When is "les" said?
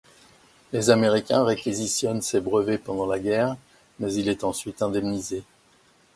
0.73-0.89